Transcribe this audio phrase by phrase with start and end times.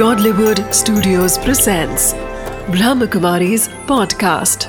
[0.00, 2.14] Godlywood Studios presents
[2.68, 4.64] Brahmakumari's podcast.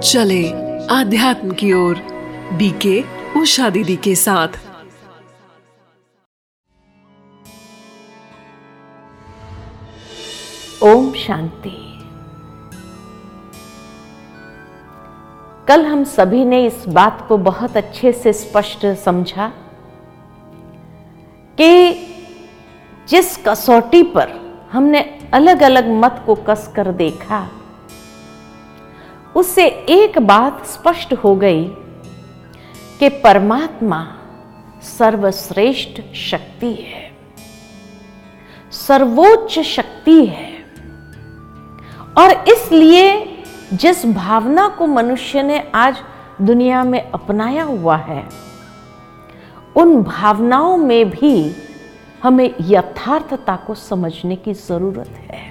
[0.00, 0.50] चले
[0.86, 1.96] आध्यात्म की ओर
[2.52, 3.04] बीके
[3.40, 4.48] उषा दीदी के साथ।
[10.82, 11.98] ओम शांति।
[15.68, 19.52] कल हम सभी ने इस बात को बहुत अच्छे से स्पष्ट समझा।
[21.60, 21.94] कि
[23.08, 24.32] जिस कसौटी पर
[24.72, 25.00] हमने
[25.34, 27.48] अलग अलग मत को कस कर देखा,
[29.36, 31.64] उससे एक बात स्पष्ट हो गई
[33.00, 34.16] कि परमात्मा
[34.82, 37.16] सर्वश्रेष्ठ शक्ति है।
[38.72, 40.52] सर्वोच्च शक्ति है।
[42.18, 43.26] और इसलिए
[43.72, 45.96] जिस भावना को मनुष्य ने आज
[46.42, 48.28] दुनिया में अपनाया हुआ है
[49.76, 51.54] उन भावनाओं में भी
[52.22, 55.44] हमें यथार्थता को समझने की ज़रूरत है।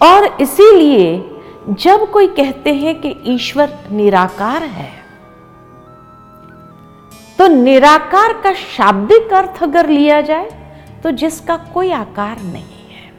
[0.00, 1.24] और इसीलिए
[1.68, 4.90] जब कोई कहते हैं कि ईश्वर निराकार है
[7.38, 10.50] तो निराकार का शाब्दिक अर्थ अगर लिया जाए
[11.02, 13.10] तो जिसका कोई आकार नहीं है।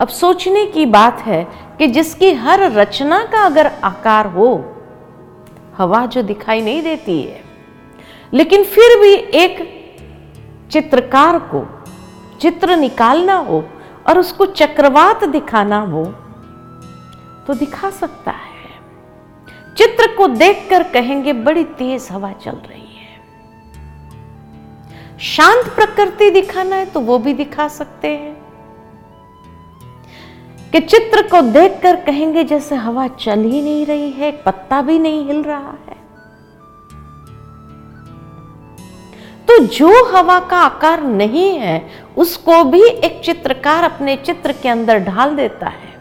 [0.00, 1.42] अब सोचने की बात है
[1.78, 4.54] कि जिसकी हर रचना का अगर आकार हो
[5.78, 7.42] हवा जो दिखाई नहीं देती है।
[8.34, 9.62] लेकिन फिर भी एक
[10.70, 11.66] चित्रकार को
[12.40, 13.64] चित्र निकालना हो
[14.08, 16.04] और उसको चक्रवात दिखाना हो
[17.46, 18.52] तो दिखा सकता है।
[19.76, 22.84] चित्र को देखकर कहेंगे, बड़ी तेज हवा चल रही है।
[25.18, 28.43] शांत प्रकृति दिखाना है तो वो भी दिखा सकते हैं।
[30.74, 35.26] कि चित्र को देखकर कहेंगे, जैसे हवा चल ही नहीं रही है, पत्ता भी नहीं
[35.26, 35.96] हिल रहा है।
[39.48, 44.98] तो जो हवा का आकार नहीं है, उसको भी एक चित्रकार अपने चित्र के अंदर
[44.98, 45.94] ढाल देता है।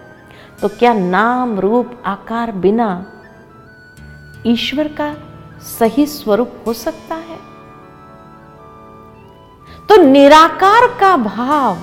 [0.61, 3.05] तो क्या नाम रूप आकार बिना
[4.45, 5.15] ईश्वर का
[5.79, 7.37] सही स्वरूप हो सकता है?
[9.89, 11.77] तो निराकार का भाव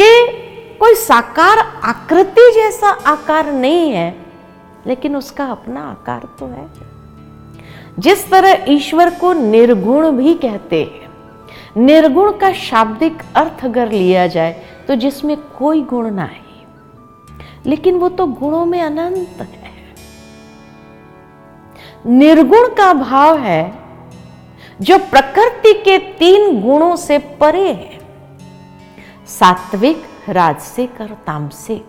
[0.00, 0.42] के
[0.82, 4.14] कोई साकार आकृति जैसा आकार नहीं है,
[4.86, 6.66] लेकिन उसका अपना आकार तो है।
[7.98, 11.08] जिस तरह ईश्वर को निर्गुण भी कहते हैं,
[11.78, 14.52] निर्गुण का शाब्दिक अर्थ अगर लिया जाए
[14.88, 16.40] तो जिसमें कोई गुण ना है
[17.66, 19.72] लेकिन वो तो गुणों में अनंत है।
[22.08, 23.72] निर्गुण का भाव है,
[24.80, 28.00] जो प्रकृति के तीन गुणों से परे है।
[29.30, 31.88] सात्विक राजसिक और तामसिक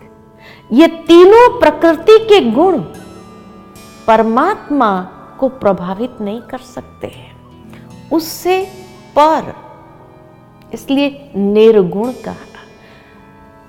[0.71, 2.79] ये तीनों प्रकृति के गुण
[4.07, 4.89] परमात्मा
[5.39, 8.63] को प्रभावित नहीं कर सकते हैं। उससे
[9.17, 9.53] पर,
[10.73, 12.35] इसलिए निर्गुण कहा।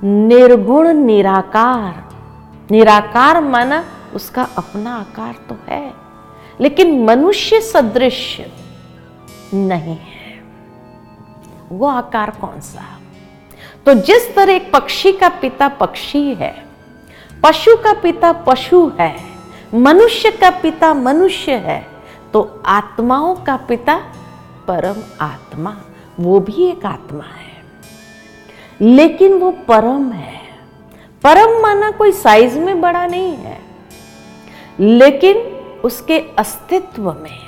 [0.02, 2.02] निर्गुण निराकार।
[2.70, 5.92] निराकार माना उसका अपना आकार तो है,
[6.60, 8.40] लेकिन मनुष्य सदृश
[9.54, 10.42] नहीं है।
[11.72, 12.82] वो आकार कौन सा?
[13.86, 16.64] तो जिस तरह एक पक्षी का पिता पक्षी है,
[17.42, 19.16] पशु का पिता पशु है,
[19.74, 21.86] मनुष्य का पिता मनुष्य है
[22.32, 23.96] तो आत्माओं का पिता
[24.68, 25.76] परम आत्मा,
[26.20, 27.62] वो भी एक आत्मा है।
[28.80, 30.40] लेकिन वो परम है।
[31.24, 33.58] परम माना कोई साइज़ में बड़ा नहीं है,
[34.80, 35.36] लेकिन
[35.84, 37.38] उसके अस्तित्व में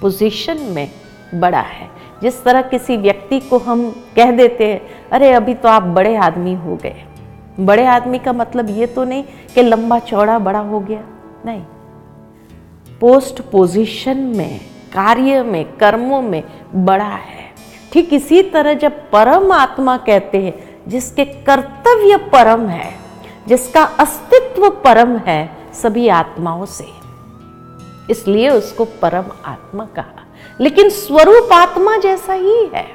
[0.00, 0.90] पोजीशन में
[1.34, 1.90] बड़ा है।
[2.22, 6.54] जिस तरह किसी व्यक्ति को हम कह देते हैं, अरे, अभी तो आप बड़े आदमी
[6.54, 7.04] हो गए।
[7.60, 11.02] बड़े आदमी का मतलब ये तो नहीं कि लंबा चौड़ा बड़ा हो गया,
[11.46, 11.62] नहीं।
[13.00, 14.60] पोस्ट पोजीशन में,
[14.94, 16.42] कार्य में, कर्मों में
[16.74, 17.52] बड़ा है।
[17.92, 22.94] ठीक इसी तरह जब परम आत्मा कहते हैं, जिसके कर्तव्य परम है,
[23.48, 26.86] जिसका अस्तित्व परम है, सभी आत्माओं से।
[28.10, 30.25] इसलिए उसको परम आत्मा कहा।
[30.60, 32.86] लेकिन स्वरूप आत्मा जैसा ही है।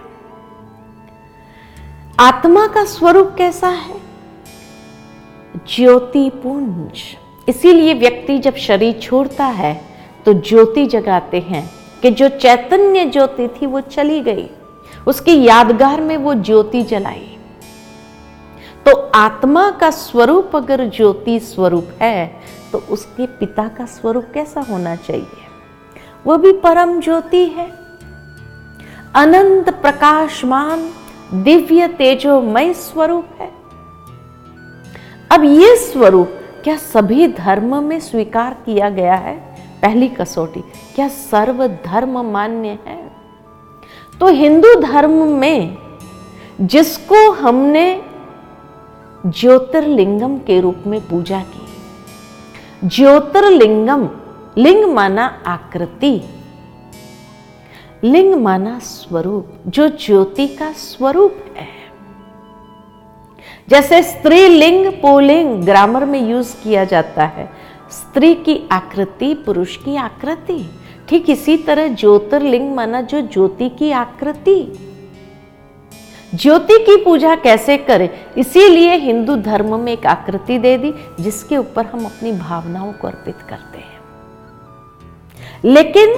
[2.19, 3.99] आत्मा का स्वरूप कैसा है?
[5.67, 7.01] ज्योति पुंज
[7.49, 9.73] इसीलिए व्यक्ति जब शरीर छोड़ता है
[10.25, 11.69] तो ज्योति जगाते हैं
[12.01, 14.49] कि जो चैतन्य ज्योति थी, वो चली गई।
[15.07, 17.37] उसकी यादगार में वो ज्योति जलाई।
[18.85, 22.41] तो आत्मा का स्वरूप अगर ज्योति स्वरूप है
[22.71, 25.40] तो उसके पिता का स्वरूप कैसा होना चाहिए?
[26.25, 27.71] वो भी परम ज्योति है।
[29.15, 30.89] अनंत प्रकाशमान,
[31.33, 33.51] दिव्य तेजोमय स्वरूप है।
[35.31, 36.29] अब ये स्वरूप
[36.63, 39.35] क्या सभी धर्म में स्वीकार किया गया है?
[39.81, 40.61] पहली कसौटी,
[40.95, 43.11] क्या सर्व धर्म मान्य है?
[44.19, 45.77] तो हिंदू धर्म में
[46.61, 48.01] जिसको हमने
[49.25, 54.07] ज्योतिर्लिंगम के रूप में पूजा की, ज्योतिर्लिंगम
[54.57, 56.21] लिंग माना आकृति,
[58.03, 61.81] लिंग माना स्वरूप, जो ज्योति का स्वरूप है।
[63.69, 67.49] जैसे स्त्रीलिंग पुलिंग, ग्रामर में यूज़ किया जाता है।
[67.91, 70.71] स्त्री की आकृति, पुरुष की आकृति।
[71.09, 74.87] ठीक इसी तरह ज्योतिर्लिंग माना जो ज्योति की आकृति।
[76.35, 78.09] ज्योति की पूजा कैसे करें?
[78.37, 83.35] इसीलिए हिंदू धर्म में एक आकृति दे दी, जिसके ऊपर हम अपनी भावनाओं को अर्पित
[83.49, 83.90] करते हैं।
[85.65, 86.09] लेकिन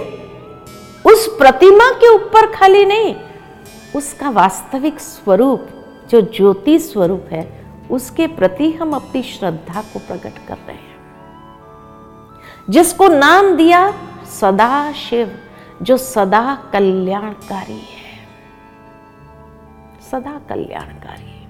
[1.12, 3.16] उस प्रतिमा के ऊपर खाली नहीं,
[3.96, 5.68] उसका वास्तविक स्वरूप,
[6.10, 10.94] जो ज्योति स्वरूप है, उसके प्रति हम अपनी श्रद्धा को प्रकट कर रहे हैं।
[12.70, 13.94] जिसको नाम दिया
[14.40, 15.40] सदा शिव
[15.82, 18.28] जो सदा कल्याणकारी है।
[20.12, 21.48] सदा कल्याणकारी।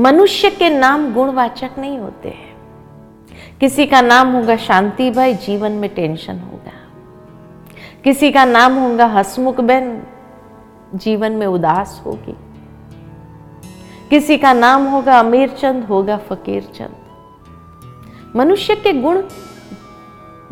[0.00, 2.51] मनुष्य के नाम गुणवाचक नहीं होते हैं।
[3.62, 6.72] किसी का नाम होगा शांति भाई, जीवन में टेंशन होगा।
[8.04, 10.02] किसी का नाम होगा हसमुख बहन,
[10.94, 12.36] जीवन में उदास होगी।
[14.10, 16.96] किसी का नाम होगा अमीर चंद होगा फकीर चंद
[18.36, 19.22] मनुष्य के गुण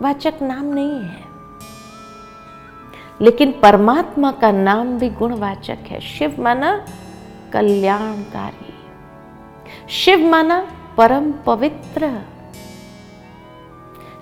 [0.00, 1.24] वाचक नाम नहीं है।
[3.20, 6.86] लेकिन परमात्मा का नाम भी गुणवाचक है। शिव माना
[7.52, 8.74] कल्याणकारी।
[9.88, 10.66] शिव माना
[10.96, 12.20] परम पवित्र।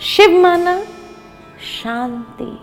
[0.00, 0.83] शिव माना
[1.83, 2.59] शांति।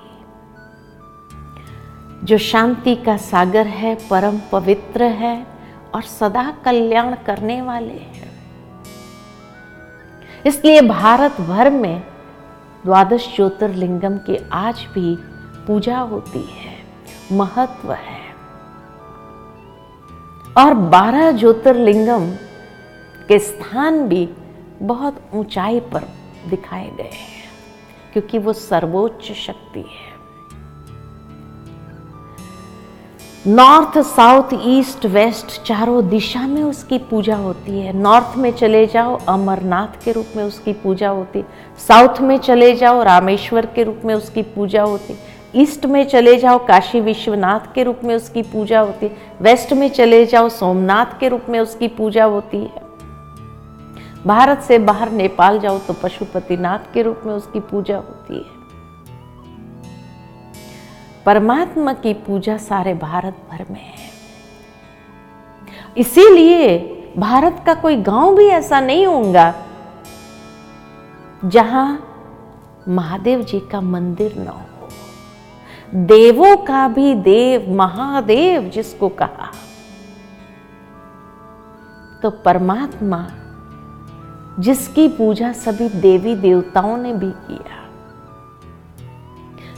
[2.26, 5.48] जो शांति का सागर है, परम पवित्र है
[5.96, 8.32] और सदा कल्याण करने वाले हैं।
[10.46, 12.04] इसलिए भारत भर में
[12.86, 15.16] द्वादश ज्योतिर्लिंगम की आज भी
[15.68, 16.78] पूजा होती है,
[17.32, 18.36] महत्व है।
[20.58, 22.32] और बारह ज्योतिर्लिंगम
[23.28, 24.30] के स्थान भी
[24.82, 27.44] बहुत ऊंचाई पर दिखाए गए हैं,
[28.13, 30.13] क्योंकि वो सर्वोच्च शक्ति है।
[33.47, 39.15] नॉर्थ साउथ ईस्ट वेस्ट चारों दिशा में उसकी पूजा होती है। नॉर्थ में चले जाओ,
[39.27, 41.44] अमरनाथ के रूप में उसकी पूजा होती
[41.88, 45.15] साउथ में चले जाओ, रामेश्वर के रूप में उसकी पूजा होती
[45.56, 50.25] ईस्ट में चले जाओ, काशी विश्वनाथ के रूप में उसकी पूजा होती वेस्ट में चले
[50.25, 52.85] जाओ, सोमनाथ के रूप में उसकी पूजा होती है।
[54.27, 58.56] भारत से बाहर नेपाल जाओ तो पशुपतिनाथ के रूप में उसकी पूजा होती है।
[61.25, 64.10] परमात्मा की पूजा सारे भारत भर में है।
[65.98, 66.77] इसीलिए
[67.18, 69.54] भारत का कोई गाँव भी ऐसा नहीं होगा
[71.45, 71.88] जहाँ
[72.88, 74.62] महादेव जी का मंदिर न हो।
[75.95, 79.51] देवों का भी देव, महादेव जिसको कहा।
[82.22, 83.27] तो परमात्मा
[84.60, 87.81] जिसकी पूजा सभी देवी देवताओं ने भी किया।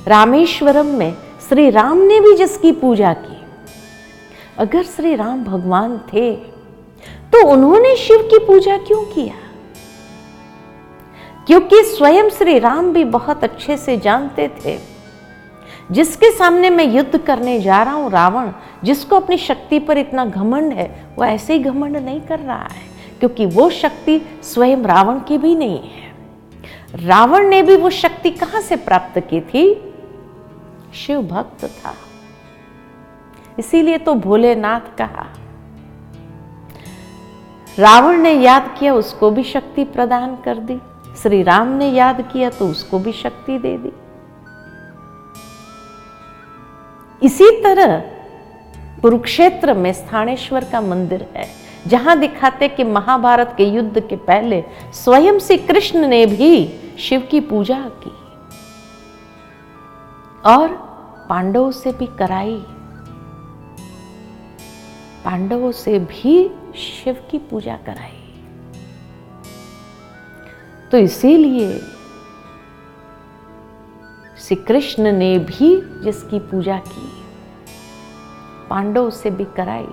[0.08, 1.14] रामेश्वरम में
[1.50, 3.38] श्री राम ने भी जिसकी पूजा की।
[4.58, 6.36] अगर श्री राम भगवान थे
[7.34, 9.34] तो उन्होंने शिव की पूजा क्यों किया?
[11.48, 14.78] क्योंकि स्वयं श्री राम भी बहुत अच्छे से जानते थे।
[15.92, 18.52] जिसके सामने मैं युद्ध करने जा रहा हूँ, रावण,
[18.84, 20.88] जिसको अपनी शक्ति पर इतना घमंड है,
[21.18, 25.56] वो ऐसे ही घमंड नहीं कर रहा है। क्योंकि वो शक्ति स्वयं रावण की भी
[25.56, 26.08] नहीं है।
[27.06, 29.94] रावण ने भी वो शक्ति कहाँ से प्राप्त की थी?
[30.94, 31.94] शिव भक्त था।
[33.60, 35.26] इसीलिए तो भोलेनाथ कहा।
[37.80, 40.80] रावण ने याद किया, उसको भी शक्ति प्रदान कर दी।
[41.22, 43.92] श्री राम ने याद किया तो उसको भी शक्ति दे दी।
[47.24, 48.00] इसी तरह
[49.02, 54.64] कुरुक्षेत्र में स्थानेश्वर का मंदिर है। जहाँ दिखाते कि महाभारत के युद्ध के पहले
[54.94, 56.68] स्वयं श्री कृष्ण ने भी
[57.00, 58.12] शिव की पूजा की
[60.46, 60.68] और
[61.30, 62.56] पांडवों से भी कराई।
[65.26, 68.24] पांडवों से भी शिव की पूजा कराई।
[70.92, 71.80] तो इसीलिए
[74.38, 75.70] श्री कृष्ण ने भी
[76.04, 77.10] जिसकी पूजा की,
[78.70, 79.88] पांडव से भी कराई।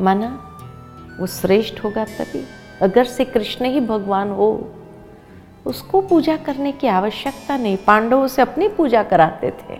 [0.00, 0.51] माना
[1.20, 2.44] वो श्रेष्ठ होगा तभी।
[2.82, 4.70] अगर श्री कृष्ण ही भगवान हो,
[5.66, 9.74] उसको पूजा करने की आवश्यकता नहीं। पांडवों से अपनी पूजा कराते थे,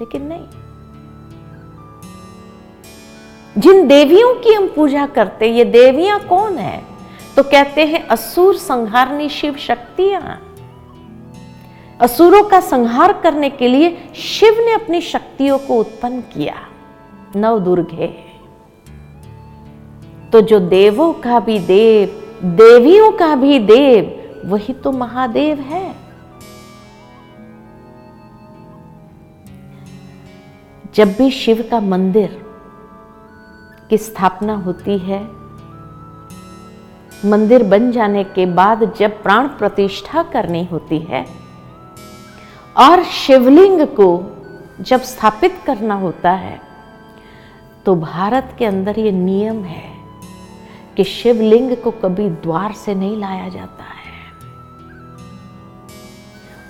[0.00, 0.46] लेकिन नहीं।
[3.58, 6.84] जिन देवियों की हम पूजा करते ये देवियाँ कौन है?
[7.36, 10.54] तो कहते हैं, असुर संहारनी शिव शक्तियाँ।
[12.00, 16.54] असुरों का संहार करने के लिए शिव ने अपनी शक्तियों को उत्पन्न किया।
[17.36, 18.31] नव दुर्गे
[20.32, 22.20] तो जो देवों का भी देव,
[22.56, 25.94] देवियों का भी देव, वही तो महादेव है।
[30.94, 32.40] जब भी शिव का मंदिर
[33.90, 35.22] की स्थापना होती है,
[37.24, 41.24] मंदिर बन जाने के बाद जब प्राण प्रतिष्ठा करनी होती है,
[42.76, 44.10] और शिवलिंग को
[44.80, 46.60] जब स्थापित करना होता है
[47.86, 49.91] तो भारत के अंदर ये नियम है
[50.96, 54.02] कि शिवलिंग को कभी द्वार से नहीं लाया जाता है।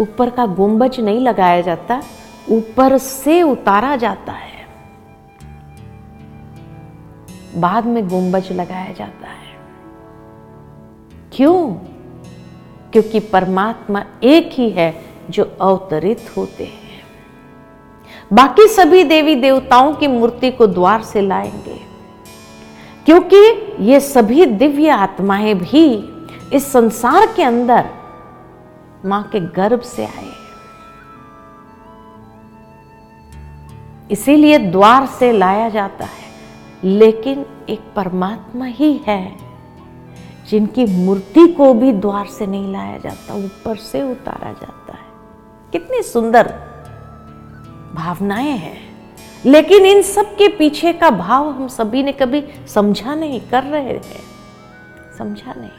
[0.00, 2.02] ऊपर का गुंबज नहीं लगाया जाता,
[2.50, 4.66] ऊपर से उतारा जाता है।
[7.56, 9.42] बाद में गुंबज लगाया जाता है।
[11.32, 11.74] क्यों?
[12.92, 17.02] क्योंकि परमात्मा एक ही है जो अवतरित होते हैं।
[18.32, 21.91] बाकी सभी देवी देवताओं की मूर्ति को द्वार से लाएँगे।
[23.06, 23.36] क्योंकि
[23.80, 25.84] ये सभी दिव्य आत्माएँ भी
[26.52, 27.88] इस संसार के अंदर
[29.04, 30.30] माँ के गर्भ से आए
[34.10, 36.30] इसीलिए द्वार से लाया जाता है,
[36.84, 39.36] लेकिन एक परमात्मा ही है
[40.48, 45.06] जिनकी मूर्ति को भी द्वार से नहीं लाया जाता, ऊपर से उतारा जाता है।
[45.72, 46.48] कितनी सुंदर
[47.94, 48.91] भावनाएँ हैं।
[49.46, 52.44] लेकिन इन सब के पीछे का भाव हम सभी ने कभी
[52.74, 54.22] समझा नहीं, कर रहे हैं।
[55.18, 55.70] समझा नहीं।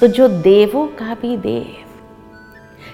[0.00, 1.76] तो जो देवों का भी देव,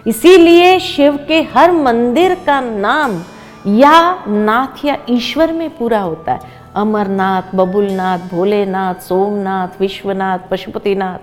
[0.06, 3.22] इसीलिए शिव के हर मंदिर का नाम
[3.66, 6.40] या नाथ या ईश्वर में पूरा होता है।
[6.74, 11.18] अमरनाथ, बबुलनाथ, भोलेनाथ, सोमनाथ, विश्वनाथ, पशुपतिनाथ,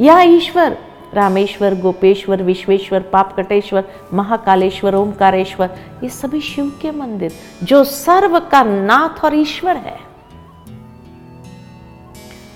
[0.00, 0.76] या ईश्वर।
[1.14, 9.24] रामेश्वर, गोपेश्वर, विश्वेश्वर, पापकटेश्वर, महाकालेश्वर ओमकारेश्वर ये सभी शिव के मंदिर, जो सर्व का नाथ
[9.24, 9.98] और ईश्वर है।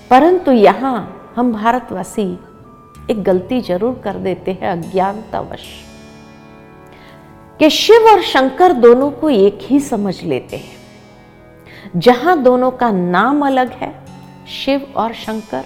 [0.09, 2.39] परंतु यहाँ हम भारतवासी
[3.11, 5.85] एक गलती ज़रूर कर देते हैं, अज्ञानतावश।
[7.59, 10.79] कि शिव और शंकर दोनों को एक ही समझ लेते हैं।
[11.95, 13.95] जहाँ दोनों का नाम अलग है,
[14.65, 15.63] शिव और शंकर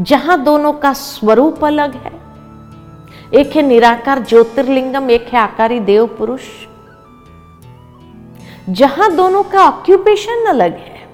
[0.00, 2.22] जहाँ दोनों का स्वरूप अलग है।
[3.34, 6.42] एक है निराकार ज्योतिर्लिंगम, एक है आकारी देव पुरुष।
[8.68, 11.08] जहाँ दोनों का ऑक्यूपेशन अलग है।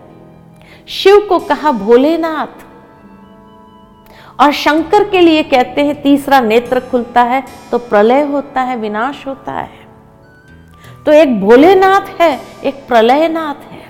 [0.88, 2.64] शिव को कहा भोलेनाथ।
[4.40, 9.26] और शंकर के लिए कहते हैं, तीसरा नेत्र खुलता है तो प्रलय होता है, विनाश
[9.26, 9.88] होता है।
[11.06, 13.84] तो एक भोलेनाथ है, एक प्रलयनाथ है।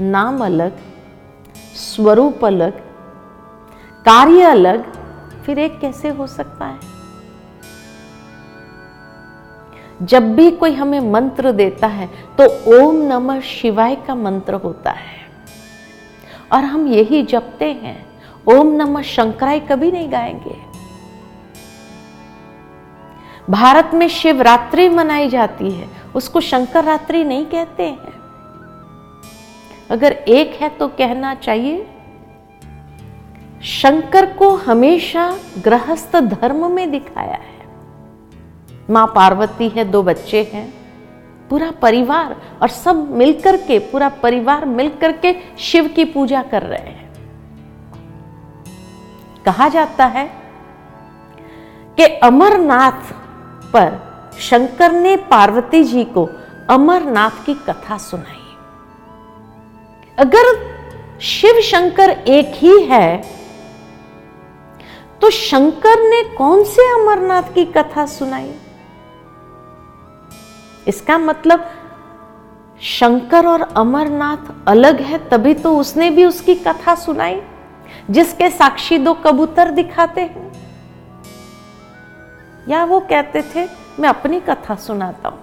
[0.00, 0.78] नाम अलग,
[1.74, 2.87] स्वरूप अलग
[4.08, 4.92] कार्य अलग,
[5.42, 6.78] फिर एक कैसे हो सकता है?
[10.02, 12.06] जब भी कोई हमें मंत्र देता है
[12.40, 12.44] तो
[12.78, 15.20] ओम नमः शिवाय का मंत्र होता है।
[16.52, 18.06] और हम यही जपते हैं।
[18.48, 20.56] ओम नमः शंकराय कभी नहीं गाएँगे।
[23.50, 28.12] भारत में शिवरात्रि मनाई जाती है, उसको शंकर रात्रि नहीं कहते हैं।
[29.90, 31.94] अगर एक है तो कहना चाहिए।
[33.62, 37.68] शंकर को हमेशा गृहस्थ धर्म में दिखाया है।
[38.90, 40.74] माँ पार्वती है, दो बच्चे हैं।
[41.50, 46.90] पूरा परिवार और सब मिलकर के, पूरा परिवार मिलकर के शिव की पूजा कर रहे
[46.90, 47.12] हैं।
[49.44, 50.32] कहा जाता है
[51.96, 53.12] कि अमरनाथ
[53.72, 54.08] पर
[54.40, 56.28] शंकर ने पार्वती जी को
[56.70, 58.56] अमरनाथ की कथा सुनाई।
[60.18, 60.68] अगर
[61.20, 63.37] शिव शंकर एक ही है
[65.22, 68.54] तो शंकर ने कौन से अमरनाथ की कथा सुनाई?
[70.88, 71.70] इसका मतलब
[72.82, 77.40] शंकर और अमरनाथ अलग है तभी तो उसने भी उसकी कथा सुनाई,
[78.10, 80.46] जिसके साक्षी दो कबूतर दिखाते हैं।
[82.68, 83.68] या वो कहते थे,
[84.00, 85.38] मैं अपनी कथा सुनाता हूँ।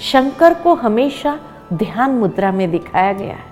[0.00, 1.38] शंकर को हमेशा
[1.72, 3.51] ध्यान मुद्रा में दिखाया गया है।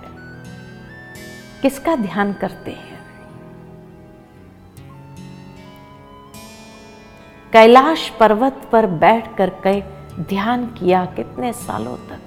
[1.61, 2.99] किसका ध्यान करते हैं?
[7.53, 9.81] कैलाश पर्वत पर बैठ कर कई
[10.19, 12.19] ध्यान किया कितने सालों तक?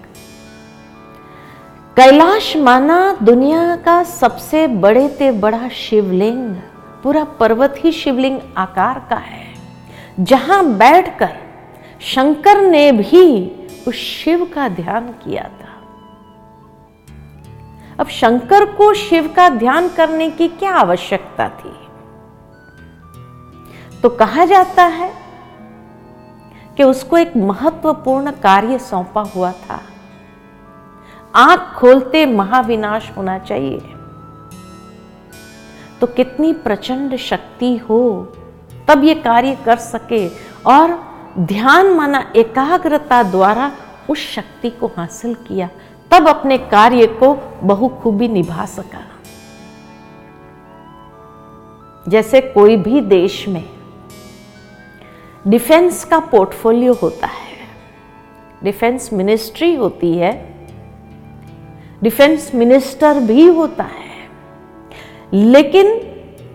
[1.97, 6.55] कैलाश माना दुनिया का सबसे बड़े ते बड़ा शिवलिंग,
[7.03, 9.55] पूरा पर्वत ही शिवलिंग आकार का है।
[10.21, 11.37] जहाँ बैठकर
[12.00, 13.50] शंकर ने भी
[13.88, 15.63] उस शिव का ध्यान किया था।
[18.00, 21.74] अब शंकर को शिव का ध्यान करने की क्या आवश्यकता थी?
[24.00, 25.12] तो कहा जाता है
[26.76, 29.80] कि उसको एक महत्वपूर्ण कार्य सौंपा हुआ था।
[31.34, 33.78] आँख खोलते महाविनाश होना चाहिए।
[36.00, 38.32] तो कितनी प्रचंड शक्ति हो,
[38.88, 40.28] तब ये कार्य कर सके
[40.66, 43.72] और ध्यान माना एकाग्रता द्वारा
[44.10, 45.68] उस शक्ति को हासिल किया।
[46.11, 49.02] तब अपने कार्य को बहुखूबी निभा सका।
[52.06, 53.64] जैसे कोई भी देश में
[55.44, 57.56] डिफेंस का पोर्टफोलियो होता है,
[58.64, 60.32] डिफेंस मिनिस्ट्री होती है,
[62.02, 64.12] डिफेंस मिनिस्टर भी होता है,
[65.32, 65.87] लेकिन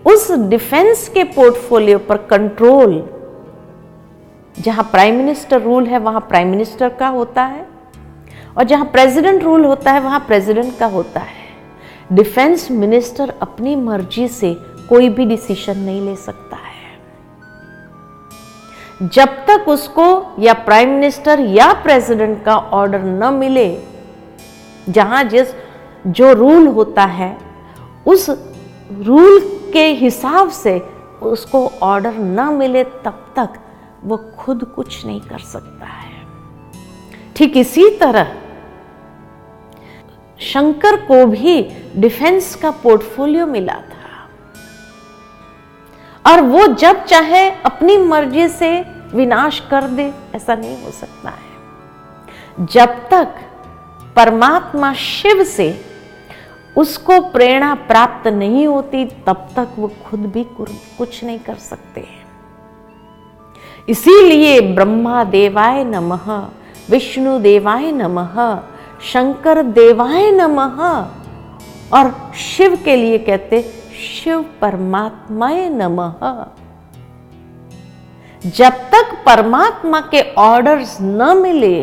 [0.06, 3.02] उस डिफेंस के पोर्टफोलियो पर कंट्रोल,
[4.56, 7.66] जहाँ प्राइम मिनिस्टर रूल है, वहाँ प्राइम मिनिस्टर का होता है
[8.58, 11.38] और जहाँ प्रेसिडेंट रूल होता है, वहाँ प्रेसिडेंट का होता है।
[12.12, 14.54] डिफेंस मिनिस्टर अपनी मर्ज़ी से
[14.88, 16.70] कोई भी डिसीज़न नहीं ले सकता है।
[19.08, 23.78] जब तक उसको या प्राइम मिनिस्टर या प्रेसिडेंट का ऑर्डर न मिले,
[24.88, 25.48] जहाँ जिस
[26.06, 27.38] जो रूल होता है,
[28.06, 28.30] उस
[28.92, 29.40] रूल
[29.72, 30.82] के हिसाब से
[31.22, 33.48] उसको ऑर्डर न मिले, तब तक
[34.04, 36.09] वो खुद कुछ नहीं कर सकता है।
[37.40, 38.32] ठीक इसी तरह,
[40.40, 41.62] शंकर को भी
[41.96, 44.28] डिफेंस का पोर्टफोलियो मिला था।
[46.24, 48.70] और वो जब चाहे अपनी मर्ज़ी से
[49.14, 53.40] विनाश कर दे, ऐसा नहीं हो सकता है। जब तक
[54.16, 55.72] परमात्मा शिव से
[56.76, 60.44] उसको प्रेरणा प्राप्त नहीं होती, तब तक वो खुद भी
[60.98, 62.06] कुछ नहीं कर सकते
[63.88, 66.26] इसीलिए ब्रह्मा देवाय नमः।
[66.90, 68.60] विष्णु देवाय नमः,
[69.02, 71.06] शंकर देवाय नमः।
[71.92, 73.62] और शिव के लिए कहते
[74.22, 76.46] शिव परमात्माय नमः।
[78.50, 81.82] जब तक परमात्मा के ऑर्डर्स न मिले,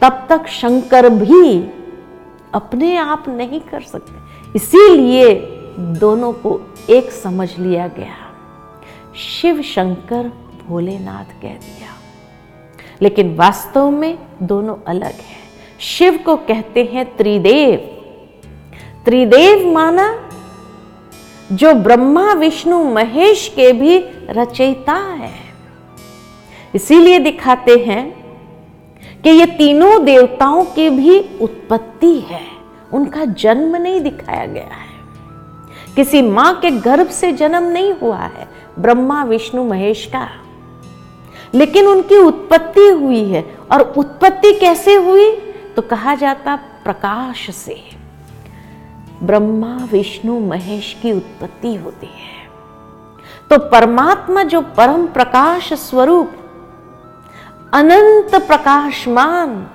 [0.00, 1.58] तब तक शंकर भी
[2.54, 4.12] अपने आप नहीं कर सकते।
[4.56, 5.34] इसीलिए
[5.78, 8.16] दोनों को एक समझ लिया गया।
[9.16, 10.32] शिव शंकर
[10.68, 11.91] भोलेनाथ कह दिया।
[13.02, 15.42] लेकिन वास्तव में दोनों अलग है।
[15.80, 17.98] शिव को कहते हैं त्रिदेव।
[19.04, 20.28] त्रिदेव माना
[21.52, 25.32] जो ब्रह्मा, विष्णु, महेश के भी रचयिता है।
[26.74, 28.22] इसीलिए दिखाते हैं
[29.22, 32.46] कि ये तीनों देवताओं की भी उत्पत्ति है।
[32.92, 34.92] उनका जन्म नहीं दिखाया गया है।
[35.96, 40.41] किसी माँ के गर्भ से जन्म नहीं हुआ है, ब्रह्मा, विष्णु, महेश का।
[41.54, 45.30] लेकिन उनकी उत्पत्ति हुई है। और उत्पत्ति कैसे हुई?
[45.76, 47.76] तो कहा जाता प्रकाश से।
[49.22, 52.42] ब्रह्मा, विष्णु, महेश की उत्पत्ति होती है।
[53.50, 56.30] तो परमात्मा जो परम प्रकाश स्वरूप,
[57.72, 59.66] अनंत प्रकाशमान,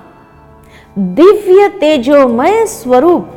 [1.00, 3.30] दिव्य तेजोमय स्वरूप,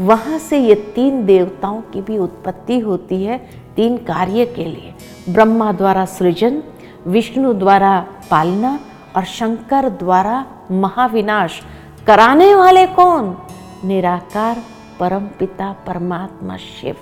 [0.00, 4.94] वहाँ से ये तीन देवताओं की भी उत्पत्ति होती है, तीन कार्य के लिए।
[5.28, 6.62] ब्रह्मा द्वारा सृजन
[7.06, 8.80] विष्णु द्वारा पालना
[9.16, 11.60] और शंकर द्वारा महाविनाश
[12.06, 13.36] कराने वाले कौन?
[13.84, 14.58] निराकार
[15.00, 16.96] परम पिता परमात्मा शिव।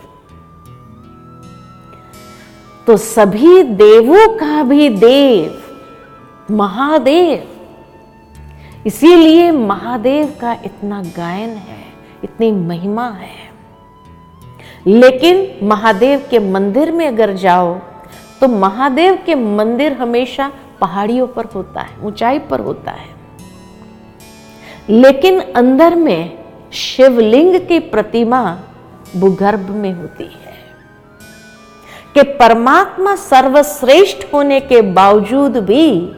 [2.86, 5.62] तो सभी देवों का भी देव
[6.50, 7.48] महादेव।
[8.86, 11.84] इसीलिए महादेव का इतना गायन है,
[12.24, 13.48] इतनी महिमा है।
[14.86, 17.78] लेकिन महादेव के मंदिर में अगर जाओ
[18.40, 23.16] तो महादेव के मंदिर हमेशा पहाड़ियों पर होता है, ऊंचाई पर होता है।
[24.90, 26.38] लेकिन अंदर में
[26.72, 28.42] शिवलिंग की प्रतिमा
[29.16, 30.56] भूगर्भ में होती है,
[32.14, 36.12] कि परमात्मा सर्वश्रेष्ठ होने के बावजूद भी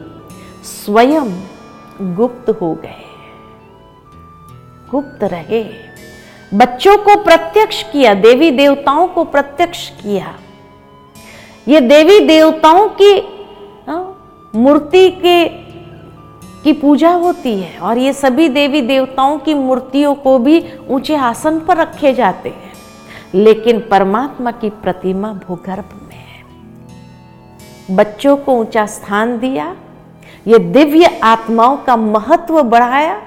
[0.65, 1.29] स्वयं
[2.15, 3.03] गुप्त हो गए,
[4.91, 5.63] गुप्त रहे।
[6.51, 10.33] बच्चों को प्रत्यक्ष किया, देवी देवताओं को प्रत्यक्ष किया।
[11.67, 13.13] ये देवी देवताओं की
[13.87, 15.45] हाँ, मूर्ति के
[16.63, 21.59] की पूजा होती है और ये सभी देवी देवताओं की मूर्तियों को भी ऊँचे आसन
[21.59, 22.71] पर रखे जाते हैं।
[23.33, 29.75] लेकिन परमात्मा की प्रतिमा भूगर्भ में है। बच्चों को ऊँचा स्थान दिया
[30.47, 33.21] ये दिव्य आत्माओं का महत्व बढ़ाया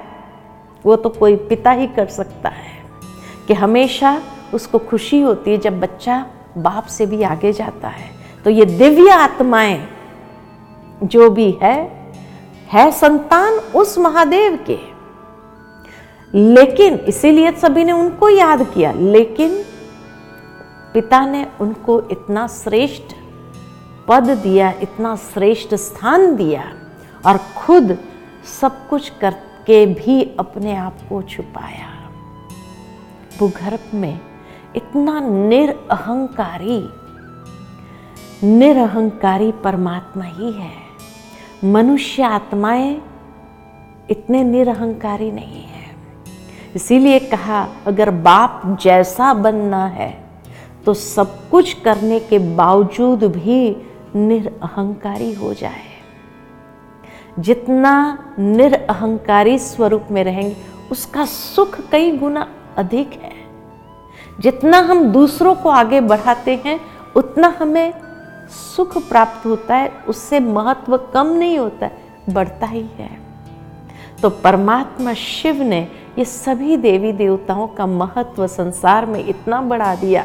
[0.85, 2.73] वो तो कोई पिता ही कर सकता है
[3.49, 4.23] कि हमेशा
[4.55, 6.27] उसको खुशी होती है जब बच्चा
[6.59, 8.13] बाप से भी आगे जाता है।
[8.44, 9.88] तो ये दिव्य आत्माएँ
[11.02, 11.76] जो भी है
[12.72, 14.78] है संतान उस महादेव के।
[16.35, 19.62] लेकिन इसीलिए सभी ने उनको याद किया, लेकिन
[20.94, 23.14] पिता ने उनको इतना श्रेष्ठ
[24.09, 26.64] पद दिया, इतना श्रेष्ठ स्थान दिया
[27.26, 27.98] और खुद
[28.61, 31.90] सब कुछ करके भी अपने आप को छुपाया।
[33.38, 34.20] भूगर्भ में
[34.76, 36.80] इतना निरअहंकारी
[38.42, 40.73] निरअहंकारी परमात्मा ही है।
[41.64, 43.03] मनुष्य आत्माएँ
[44.11, 45.85] इतने निरहंकारी नहीं है।
[46.77, 50.12] इसीलिए कहा, अगर बाप जैसा बनना है
[50.87, 53.77] तो सब कुछ करने के बावजूद भी
[54.16, 55.92] निरअहंकारी हो जाए।
[57.38, 57.92] जितना
[58.38, 60.57] निरअहंकारी स्वरूप में रहेंगे,
[60.92, 63.33] उसका सुख कई गुना अधिक है।
[64.40, 66.81] जितना हम दूसरों को आगे बढ़ाते हैं,
[67.16, 67.92] उतना हमें
[68.54, 71.90] सुख प्राप्त होता है, उससे महत्व कम नहीं होता
[72.30, 73.10] बढ़ता ही है।
[74.22, 75.80] तो परमात्मा शिव ने
[76.18, 80.24] ये सभी देवी देवताओं का महत्व संसार में इतना बढ़ा दिया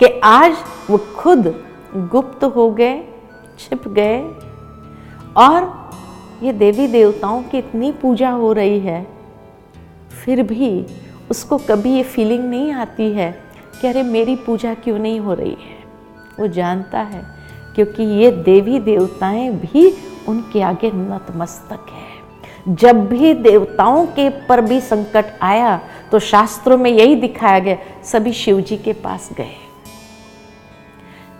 [0.00, 0.56] कि आज
[0.90, 1.46] वो खुद
[2.12, 3.02] गुप्त हो गए,
[3.58, 4.20] छिप गए
[5.36, 5.70] और
[6.42, 9.06] ये देवी देवताओं की इतनी पूजा हो रही है,
[10.24, 10.86] फिर भी
[11.30, 13.30] उसको कभी ये फीलिंग नहीं आती है
[13.80, 15.81] कि अरे मेरी पूजा क्यों नहीं हो रही है?
[16.38, 17.22] वो जानता है,
[17.74, 19.92] क्योंकि ये देवी देवताएँ भी
[20.28, 25.80] उनके आगे नतमस्तक है। जब भी देवताओं के पर भी संकट आया
[26.12, 29.54] तो शास्त्रों में यही दिखाया गया, सभी शिव जी के पास गए।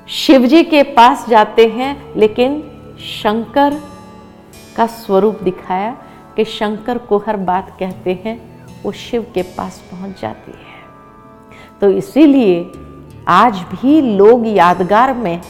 [0.09, 2.62] शिव जी के पास जाते हैं, लेकिन
[3.00, 3.81] शंकर
[4.76, 5.90] का स्वरूप दिखाया
[6.37, 8.40] कि शंकर को हर बात कहते हैं,
[8.83, 10.81] वो शिव के पास पहुँच जाती है।
[11.81, 12.62] तो इसीलिए
[13.28, 15.40] आज भी लोग यादगार में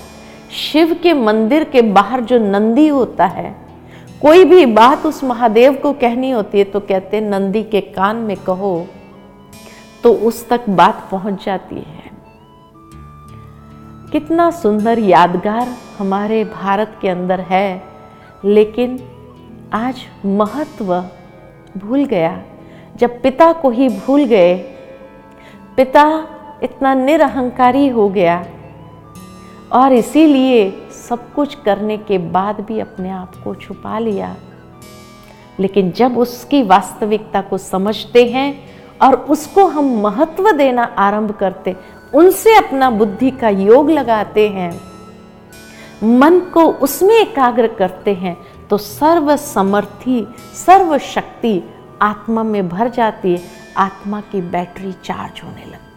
[0.53, 3.55] शिव के मंदिर के बाहर जो नंदी होता है,
[4.23, 8.37] कोई भी बात उस महादेव को कहनी होती है तो कहते नंदी के कान में
[8.37, 8.87] कहो
[10.05, 12.11] तो उस तक बात पहुँच जाती है।
[14.13, 17.83] कितना सुंदर यादगार हमारे भारत के अंदर है,
[18.45, 18.99] लेकिन
[19.75, 20.95] आज महत्व
[21.79, 22.43] भूल गया।
[22.97, 24.55] जब पिता को ही भूल गए,
[25.77, 26.05] पिता
[26.63, 28.45] इतना निरहंकारी हो गया।
[29.73, 30.71] और इसीलिए
[31.09, 34.35] सब कुछ करने के बाद भी अपने आप को छुपा लिया।
[35.61, 38.55] लेकिन जब उसकी वास्तविकता को समझते हैं
[39.03, 41.77] और उसको हम महत्व देना आरंभ करते,
[42.15, 44.73] उनसे अपना बुद्धि का योग लगाते हैं,
[46.03, 48.37] मन को उसमें एकाग्र करते हैं
[48.71, 51.63] तो सर्व समर्थी सर्व शक्ति
[52.03, 53.43] आत्मा में भर जाती है,
[53.77, 55.92] आत्मा की बैटरी चार्ज होने लगती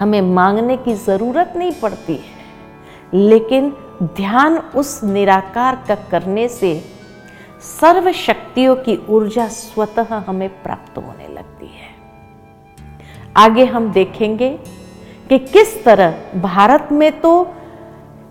[0.00, 2.36] हमें मांगने की ज़रूरत नहीं पड़ती। है
[3.14, 3.70] लेकिन
[4.02, 6.84] ध्यान उस निराकार का करने से
[7.60, 11.96] सर्व शक्तियों की ऊर्जा स्वतः हमें प्राप्त होने लगती है।
[13.36, 14.50] आगे हम देखेंगे
[15.28, 17.32] कि किस तरह भारत में तो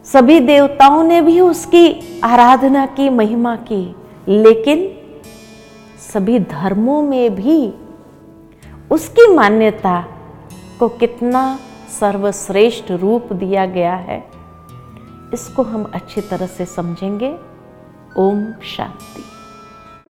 [0.05, 3.95] सभी देवताओं ने भी उसकी आराधना की, महिमा की,
[4.27, 4.87] लेकिन
[6.13, 7.73] सभी धर्मों में भी
[8.91, 10.05] उसकी मान्यता
[10.79, 11.43] को कितना
[11.99, 14.19] सर्वश्रेष्ठ रूप दिया गया है,
[15.33, 17.35] इसको हम अच्छी तरह से समझेंगे।
[18.17, 19.23] ओम शांति।